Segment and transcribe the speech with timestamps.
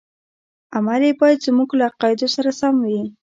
[0.75, 3.01] عمل یې باید زموږ له عقایدو سره سم وي.